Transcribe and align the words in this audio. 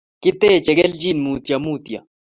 kiteche 0.21 0.71
kelchin 0.77 1.17
mutyo 1.25 1.55
mutyo 1.65 1.99